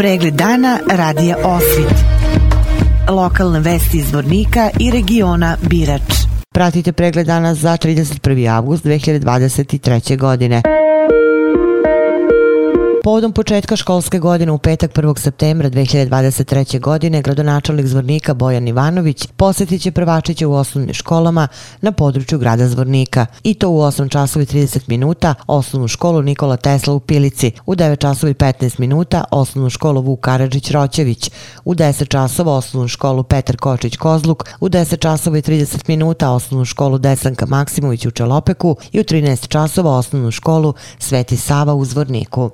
[0.00, 1.94] Pregled dana radija Osvit.
[3.08, 6.02] Lokalne vesti iz Vornika i regiona Birač.
[6.54, 8.56] Pratite pregled dana za 31.
[8.56, 10.16] avgust 2023.
[10.16, 10.62] godine.
[13.10, 15.18] Povodom početka školske godine u petak 1.
[15.18, 16.80] septembra 2023.
[16.80, 21.48] godine gradonačelnik Zvornika Bojan Ivanović posjetit će prvačiće u osnovnim školama
[21.80, 23.26] na području grada Zvornika.
[23.42, 27.98] I to u 8 časovi 30 minuta osnovnu školu Nikola Tesla u Pilici, u 9
[27.98, 31.30] časovi 15 minuta osnovnu školu Vuk Karadžić Roćević,
[31.64, 36.64] u 10 časova osnovnu školu Petar Kočić Kozluk, u 10 časova i 30 minuta osnovnu
[36.64, 42.50] školu Desanka Maksimović u Čelopeku i u 13 časova osnovnu školu Sveti Sava u Zvorniku.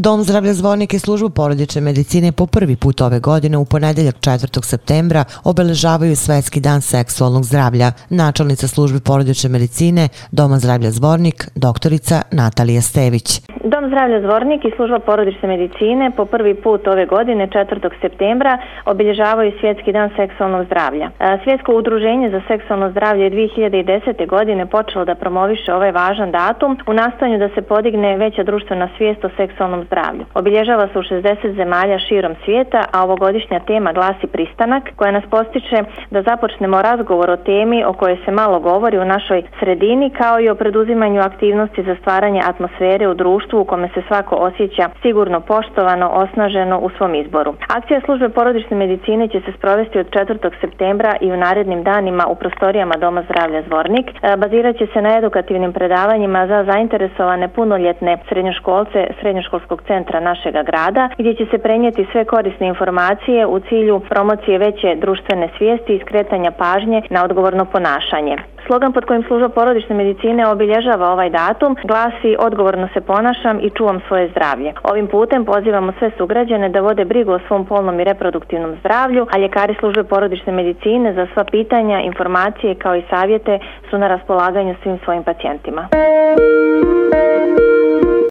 [0.00, 4.64] Dom zdravlja Zvornik i službu porodične medicine po prvi put ove godine u ponedeljak 4.
[4.64, 7.92] septembra obeležavaju Svetski dan seksualnog zdravlja.
[8.10, 13.40] Načelnica službe porodične medicine Doma zdravlja Zvornik, doktorica Natalija Stević.
[13.64, 17.90] Dom zdravlja Zvornik i služba porodične medicine po prvi put ove godine 4.
[18.00, 21.10] septembra obilježavaju Svjetski dan seksualnog zdravlja.
[21.20, 24.26] E, Svjetsko udruženje za seksualno zdravlje je 2010.
[24.26, 29.24] godine počelo da promoviše ovaj važan datum u nastojanju da se podigne veća društvena svijest
[29.24, 30.24] o seksualnom zdravlju.
[30.34, 35.78] Obilježava se u 60 zemalja širom svijeta, a ovogodišnja tema glasi pristanak koja nas postiče
[36.10, 40.48] da započnemo razgovor o temi o kojoj se malo govori u našoj sredini kao i
[40.48, 46.06] o preduzimanju aktivnosti za stvaranje atmosfere u društvu u kome se svako osjeća sigurno poštovano,
[46.08, 47.54] osnaženo u svom izboru.
[47.68, 50.50] Akcija službe porodične medicine će se sprovesti od 4.
[50.60, 54.06] septembra i u narednim danima u prostorijama Doma zdravlja Zvornik.
[54.10, 61.08] E, bazirat će se na edukativnim predavanjima za zainteresovane punoljetne srednjoškolce Srednjoškolskog centra našeg grada,
[61.18, 66.50] gdje će se prenijeti sve korisne informacije u cilju promocije veće društvene svijesti i skretanja
[66.50, 68.36] pažnje na odgovorno ponašanje.
[68.66, 73.00] Slogan pod kojim služba porodične medicine obilježava ovaj datum glasi odgovorno se
[73.42, 74.72] ponašam i čuvam svoje zdravlje.
[74.82, 79.38] Ovim putem pozivamo sve sugrađane da vode brigu o svom polnom i reproduktivnom zdravlju, a
[79.38, 83.58] ljekari službe porodične medicine za sva pitanja, informacije kao i savjete
[83.90, 85.88] su na raspolaganju svim svojim pacijentima.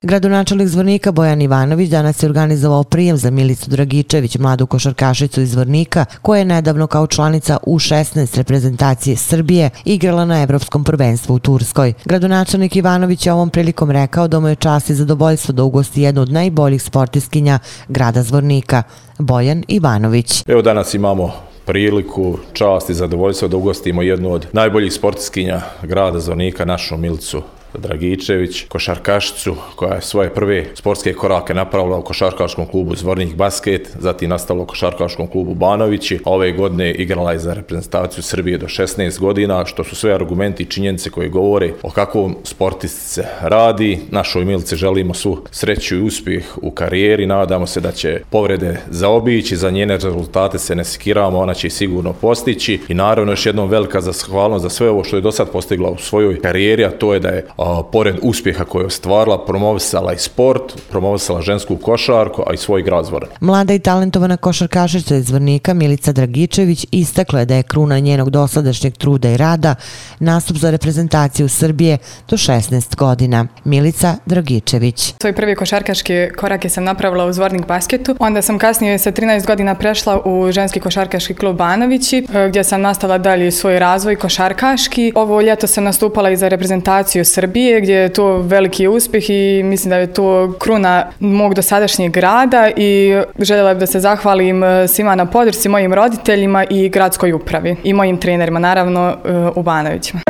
[0.09, 6.06] Gradonačelnik Zvornika Bojan Ivanović danas je organizovao prijem za Milicu Dragičević, mladu košarkašicu iz Zvornika,
[6.22, 11.94] koja je nedavno kao članica U16 reprezentacije Srbije igrala na Evropskom prvenstvu u Turskoj.
[12.06, 16.22] Gradonačelnik Ivanović je ovom prilikom rekao da mu je čast i zadovoljstvo da ugosti jednu
[16.22, 18.84] od najboljih sportiskinja grada Zvornika,
[19.18, 20.44] Bojan Ivanović.
[20.47, 21.31] Evo danas imamo
[21.66, 27.41] priliku, čast i zadovoljstvo da ugostimo jednu od najboljih sportiskinja grada Zvornika, našu Milicu
[27.78, 34.30] Dragičević, košarkašicu koja je svoje prve sportske korake napravila u košarkaškom klubu Zvornik Basket, zatim
[34.30, 39.19] nastavila u košarkaškom klubu Banovići, a ove godine igrala je za reprezentaciju Srbije do 16
[39.19, 44.00] godina, što su sve argumenti i činjenice koje govore o kakvom sportistice radi.
[44.12, 49.56] Našoj Milici želimo svu sreću i uspjeh u karijeri, nadamo se da će povrede zaobići,
[49.56, 54.02] za njene rezultate se ne sikiramo, ona će sigurno postići i naravno još jednom velika
[54.02, 57.19] zahvalnost za sve ovo što je do sad postigla u svojoj karijeri, a to je
[57.19, 62.53] da je a, pored uspjeha koje je ostvarila, promovisala i sport, promovisala žensku košarku, a
[62.53, 63.30] i svoj grad Zvoran.
[63.40, 68.97] Mlada i talentovana košarkašica iz Zvornika Milica Dragičević istakla je da je kruna njenog dosadašnjeg
[68.97, 69.75] truda i rada
[70.20, 71.97] nastup za reprezentaciju Srbije
[72.30, 73.46] do 16 godina.
[73.64, 75.14] Milica Dragičević.
[75.22, 78.16] Svoj prvi košarkaški korake sam napravila u Zvornik basketu.
[78.20, 82.81] Onda sam kasnije sa 13 godina prešla u ženski košarkaški klub Banovići, e, gdje sam
[82.81, 85.12] nastavila dalje svoj razvoj košarkaški.
[85.16, 89.64] Ovo ljeto sam nastupala i za reprezentaciju Srbije Srbije gdje je to veliki uspjeh i
[89.64, 94.88] mislim da je to kruna mog dosadašnjeg grada i željela bih da se zahvalim e,
[94.88, 100.22] svima na podršci mojim roditeljima i gradskoj upravi i mojim trenerima, naravno e, u Banovićima.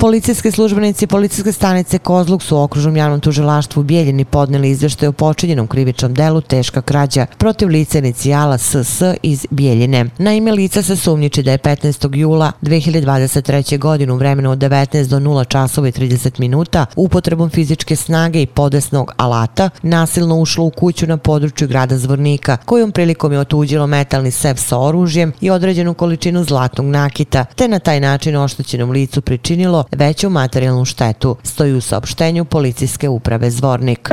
[0.00, 5.12] Policijske službenici policijske stanice Kozluk su u okružnom javnom tužilaštvu u Bijeljini podneli izveštaj o
[5.12, 10.04] počinjenom krivičnom delu teška krađa protiv lica inicijala SS iz Bijeljine.
[10.18, 12.16] Na ime lica se sumnjiči da je 15.
[12.16, 13.78] jula 2023.
[13.78, 18.46] godinu u vremenu od 19 do 0 časova i 30 minuta upotrebom fizičke snage i
[18.46, 24.30] podesnog alata nasilno ušlo u kuću na području grada Zvornika, kojom prilikom je otuđilo metalni
[24.30, 29.84] sef sa oružjem i određenu količinu zlatnog nakita, te na taj način oštećenom licu pričinilo
[29.92, 34.10] veću materijalnu štetu, stoji u saopštenju policijske uprave Zvornik.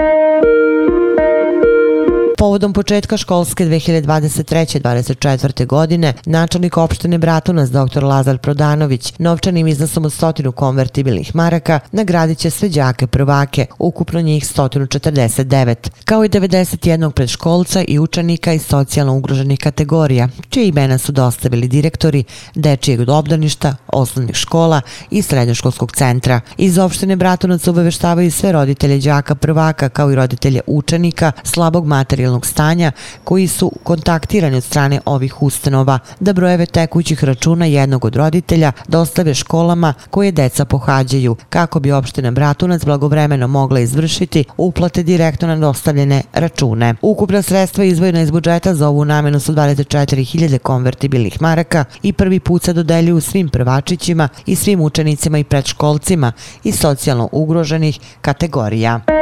[2.38, 5.66] Povodom početka školske 2023-2024.
[5.66, 8.04] godine, načelnik opštine Bratunac dr.
[8.04, 14.44] Lazar Prodanović novčanim iznosom od stotinu konvertibilnih maraka nagradit će sve đake prvake, ukupno njih
[14.44, 21.68] 149, kao i 91 predškolca i učenika iz socijalno ugroženih kategorija, čije imena su dostavili
[21.68, 22.24] direktori
[22.56, 24.82] dečijeg obdaništa, osnovnih škola
[25.12, 26.42] i srednjoškolskog centra.
[26.58, 32.92] Iz opštine Bratunac obaveštavaju sve roditelje đaka prvaka kao i roditelje učenika slabog materijalnog stanja
[33.24, 39.34] koji su kontaktirani od strane ovih ustanova da brojeve tekućih računa jednog od roditelja dostave
[39.34, 46.24] školama koje deca pohađaju kako bi opština Bratunac blagovremeno mogla izvršiti uplate direktno na dostavljene
[46.34, 46.96] račune.
[47.02, 52.64] Ukupna sredstva izvojena iz budžeta za ovu namenu su 24.000 konvertibilnih maraka i prvi put
[52.64, 56.32] se dodeljuju svim prvačićima i svim učenicima i predškolcima
[56.64, 59.17] i socijalno ugroženih kategorija.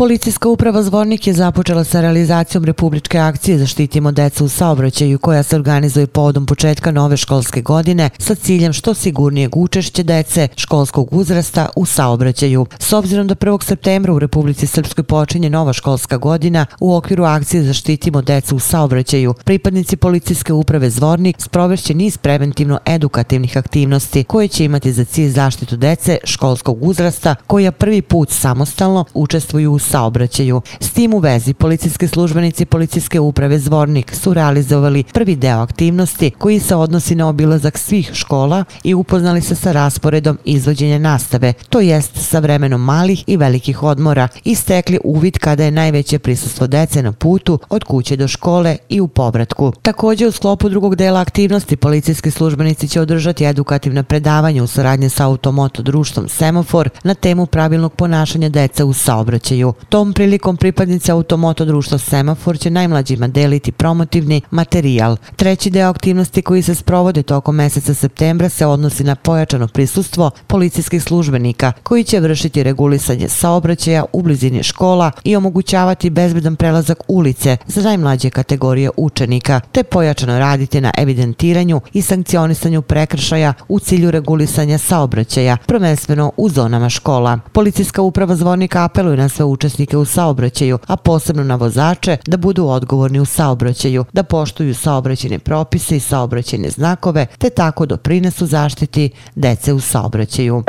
[0.00, 5.56] Policijska uprava Zvornik je započela sa realizacijom republičke akcije Zaštitimo decu u saobraćaju koja se
[5.56, 11.86] organizuje povodom početka nove školske godine sa ciljem što sigurnijeg učešće dece školskog uzrasta u
[11.86, 12.66] saobraćaju.
[12.78, 13.64] S obzirom da 1.
[13.64, 19.34] septembra u Republici Srpskoj počinje nova školska godina, u okviru akcije Zaštitimo decu u saobraćaju,
[19.44, 26.18] pripadnici Policijske uprave Zvornik sprovešće niz preventivno-edukativnih aktivnosti koje će imati za cilj zaštitu dece
[26.24, 30.60] školskog uzrasta koja prvi put samostalno učestvuju u saobraćaju.
[30.80, 36.60] S tim u vezi, policijske službenici policijske uprave Zvornik su realizovali prvi deo aktivnosti koji
[36.60, 42.10] se odnosi na obilazak svih škola i upoznali se sa rasporedom izvođenja nastave, to jest
[42.14, 47.12] sa vremenom malih i velikih odmora i stekli uvid kada je najveće prisustvo dece na
[47.12, 49.72] putu od kuće do škole i u povratku.
[49.82, 55.26] Također u sklopu drugog dela aktivnosti policijski službenici će održati edukativna predavanja u saradnje sa
[55.26, 59.72] automoto društvom Semafor na temu pravilnog ponašanja deca u saobraćaju.
[59.88, 65.16] Tom prilikom pripadnice automoto društva Semafor će najmlađima deliti promotivni materijal.
[65.36, 71.02] Treći deo aktivnosti koji se sprovode tokom meseca septembra se odnosi na pojačano prisustvo policijskih
[71.02, 77.82] službenika koji će vršiti regulisanje saobraćaja u blizini škola i omogućavati bezbedan prelazak ulice za
[77.82, 85.56] najmlađe kategorije učenika, te pojačano raditi na evidentiranju i sankcionisanju prekršaja u cilju regulisanja saobraćaja,
[85.66, 87.38] prvenstveno u zonama škola.
[87.52, 92.66] Policijska uprava zvornika apeluje na sve učesnike u saobraćaju, a posebno na vozače da budu
[92.66, 99.72] odgovorni u saobraćaju, da poštuju saobraćene propise i saobraćene znakove, te tako doprinesu zaštiti dece
[99.72, 100.62] u saobraćaju.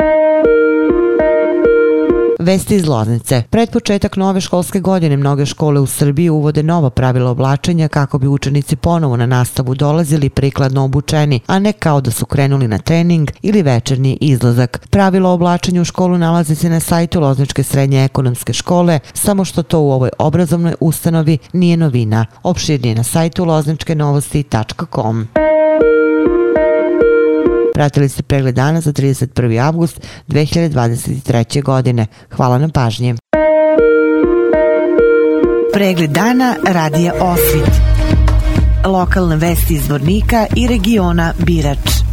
[2.42, 3.42] Vesti iz Loznice.
[3.50, 8.26] Pred početak nove školske godine mnoge škole u Srbiji uvode nova pravila oblačenja kako bi
[8.26, 13.30] učenici ponovo na nastavu dolazili prikladno obučeni, a ne kao da su krenuli na trening
[13.42, 14.86] ili večernji izlazak.
[14.90, 19.80] Pravilo oblačenja u školu nalazi se na sajtu Lozničke srednje ekonomske škole, samo što to
[19.80, 22.26] u ovoj obrazovnoj ustanovi nije novina.
[22.42, 25.28] Opširnije na sajtu lozničkenovosti.com.
[27.82, 29.66] Pratili ste pregled dana za 31.
[29.66, 31.62] avgust 2023.
[31.62, 32.06] godine.
[32.30, 33.14] Hvala na pažnje.
[35.74, 37.74] Pregled dana radija Osvit.
[38.84, 42.11] Lokalne vesti iz Vornika i regiona Birač.